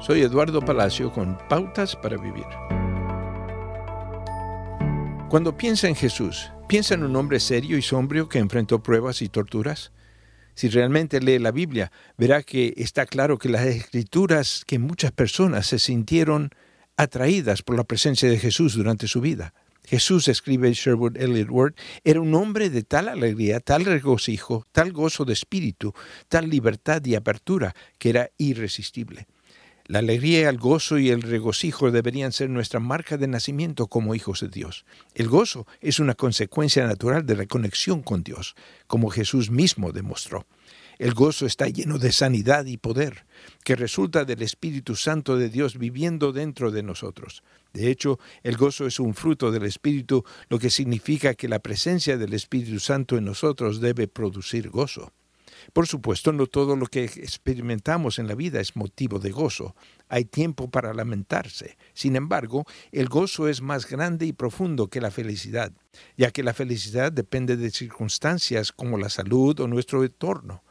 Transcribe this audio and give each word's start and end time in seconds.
Soy 0.00 0.22
Eduardo 0.22 0.62
Palacio 0.62 1.12
con 1.12 1.36
Pautas 1.50 1.94
para 1.94 2.16
Vivir. 2.16 2.46
Cuando 5.28 5.54
piensa 5.58 5.88
en 5.88 5.94
Jesús, 5.94 6.50
¿piensa 6.68 6.94
en 6.94 7.02
un 7.02 7.14
hombre 7.16 7.38
serio 7.38 7.76
y 7.76 7.82
sombrio 7.82 8.26
que 8.26 8.38
enfrentó 8.38 8.82
pruebas 8.82 9.20
y 9.20 9.28
torturas? 9.28 9.92
Si 10.54 10.70
realmente 10.70 11.20
lee 11.20 11.38
la 11.38 11.50
Biblia, 11.50 11.92
verá 12.16 12.42
que 12.42 12.72
está 12.78 13.04
claro 13.04 13.36
que 13.36 13.50
las 13.50 13.66
escrituras 13.66 14.64
que 14.66 14.78
muchas 14.78 15.12
personas 15.12 15.66
se 15.66 15.78
sintieron 15.78 16.48
atraídas 16.96 17.60
por 17.60 17.76
la 17.76 17.84
presencia 17.84 18.30
de 18.30 18.38
Jesús 18.38 18.76
durante 18.76 19.06
su 19.06 19.20
vida. 19.20 19.52
Jesús, 19.84 20.28
escribe 20.28 20.72
Sherwood 20.72 21.18
Elliott 21.18 21.50
Ward, 21.50 21.74
era 22.04 22.22
un 22.22 22.34
hombre 22.34 22.70
de 22.70 22.84
tal 22.84 23.06
alegría, 23.06 23.60
tal 23.60 23.84
regocijo, 23.84 24.64
tal 24.72 24.92
gozo 24.92 25.26
de 25.26 25.34
espíritu, 25.34 25.92
tal 26.28 26.48
libertad 26.48 27.04
y 27.04 27.16
apertura, 27.16 27.74
que 27.98 28.08
era 28.08 28.30
irresistible. 28.38 29.26
La 29.90 29.98
alegría, 29.98 30.48
el 30.48 30.58
gozo 30.58 30.98
y 31.00 31.10
el 31.10 31.20
regocijo 31.20 31.90
deberían 31.90 32.30
ser 32.30 32.48
nuestra 32.48 32.78
marca 32.78 33.16
de 33.16 33.26
nacimiento 33.26 33.88
como 33.88 34.14
hijos 34.14 34.38
de 34.38 34.46
Dios. 34.46 34.84
El 35.16 35.26
gozo 35.26 35.66
es 35.80 35.98
una 35.98 36.14
consecuencia 36.14 36.86
natural 36.86 37.26
de 37.26 37.34
la 37.34 37.46
conexión 37.46 38.00
con 38.02 38.22
Dios, 38.22 38.54
como 38.86 39.10
Jesús 39.10 39.50
mismo 39.50 39.90
demostró. 39.90 40.46
El 41.00 41.12
gozo 41.12 41.44
está 41.44 41.66
lleno 41.66 41.98
de 41.98 42.12
sanidad 42.12 42.66
y 42.66 42.76
poder, 42.76 43.26
que 43.64 43.74
resulta 43.74 44.24
del 44.24 44.42
Espíritu 44.42 44.94
Santo 44.94 45.36
de 45.36 45.48
Dios 45.48 45.76
viviendo 45.76 46.30
dentro 46.30 46.70
de 46.70 46.84
nosotros. 46.84 47.42
De 47.72 47.90
hecho, 47.90 48.20
el 48.44 48.56
gozo 48.56 48.86
es 48.86 49.00
un 49.00 49.14
fruto 49.14 49.50
del 49.50 49.64
Espíritu, 49.64 50.24
lo 50.48 50.60
que 50.60 50.70
significa 50.70 51.34
que 51.34 51.48
la 51.48 51.58
presencia 51.58 52.16
del 52.16 52.32
Espíritu 52.34 52.78
Santo 52.78 53.16
en 53.16 53.24
nosotros 53.24 53.80
debe 53.80 54.06
producir 54.06 54.70
gozo. 54.70 55.12
Por 55.72 55.86
supuesto, 55.86 56.32
no 56.32 56.46
todo 56.46 56.76
lo 56.76 56.86
que 56.86 57.04
experimentamos 57.04 58.18
en 58.18 58.28
la 58.28 58.34
vida 58.34 58.60
es 58.60 58.76
motivo 58.76 59.18
de 59.18 59.30
gozo. 59.30 59.74
Hay 60.08 60.24
tiempo 60.24 60.70
para 60.70 60.94
lamentarse. 60.94 61.76
Sin 61.94 62.16
embargo, 62.16 62.64
el 62.92 63.08
gozo 63.08 63.48
es 63.48 63.60
más 63.60 63.88
grande 63.88 64.26
y 64.26 64.32
profundo 64.32 64.88
que 64.88 65.00
la 65.00 65.10
felicidad, 65.10 65.72
ya 66.16 66.30
que 66.30 66.42
la 66.42 66.54
felicidad 66.54 67.12
depende 67.12 67.56
de 67.56 67.70
circunstancias 67.70 68.72
como 68.72 68.98
la 68.98 69.10
salud 69.10 69.58
o 69.60 69.68
nuestro 69.68 70.04
entorno. 70.04 70.62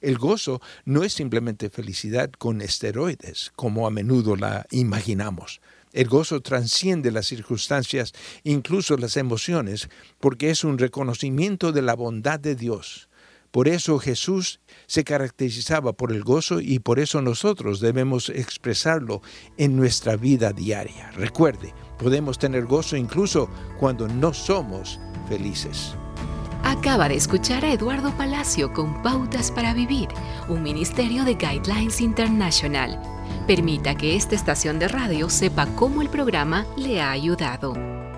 El 0.00 0.18
gozo 0.18 0.60
no 0.84 1.02
es 1.02 1.14
simplemente 1.14 1.70
felicidad 1.70 2.30
con 2.30 2.60
esteroides, 2.60 3.52
como 3.56 3.86
a 3.86 3.90
menudo 3.90 4.36
la 4.36 4.66
imaginamos. 4.70 5.60
El 5.92 6.08
gozo 6.08 6.42
trasciende 6.42 7.10
las 7.10 7.26
circunstancias, 7.26 8.12
incluso 8.44 8.98
las 8.98 9.16
emociones, 9.16 9.88
porque 10.20 10.50
es 10.50 10.62
un 10.64 10.76
reconocimiento 10.76 11.72
de 11.72 11.80
la 11.80 11.94
bondad 11.94 12.38
de 12.38 12.54
Dios 12.54 13.08
por 13.56 13.68
eso 13.68 13.98
Jesús 13.98 14.60
se 14.86 15.02
caracterizaba 15.02 15.94
por 15.94 16.12
el 16.12 16.22
gozo 16.22 16.60
y 16.60 16.78
por 16.78 16.98
eso 16.98 17.22
nosotros 17.22 17.80
debemos 17.80 18.28
expresarlo 18.28 19.22
en 19.56 19.76
nuestra 19.76 20.16
vida 20.16 20.52
diaria. 20.52 21.10
Recuerde, 21.12 21.72
podemos 21.98 22.38
tener 22.38 22.66
gozo 22.66 22.98
incluso 22.98 23.48
cuando 23.80 24.08
no 24.08 24.34
somos 24.34 25.00
felices. 25.26 25.94
Acaba 26.64 27.08
de 27.08 27.14
escuchar 27.14 27.64
a 27.64 27.72
Eduardo 27.72 28.14
Palacio 28.18 28.74
con 28.74 29.02
Pautas 29.02 29.50
para 29.50 29.72
Vivir, 29.72 30.08
un 30.50 30.62
ministerio 30.62 31.24
de 31.24 31.36
Guidelines 31.36 32.02
International. 32.02 33.00
Permita 33.46 33.94
que 33.94 34.16
esta 34.16 34.34
estación 34.34 34.78
de 34.78 34.88
radio 34.88 35.30
sepa 35.30 35.64
cómo 35.76 36.02
el 36.02 36.10
programa 36.10 36.66
le 36.76 37.00
ha 37.00 37.10
ayudado. 37.10 37.95